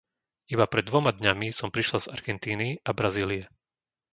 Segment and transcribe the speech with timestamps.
[0.53, 3.43] Iba pred dvoma dňami som prišla z Argentíny a Brazílie.